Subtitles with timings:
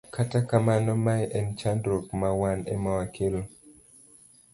[0.15, 3.41] Kata kamano, mae en chandruok ma wan ema wakelo.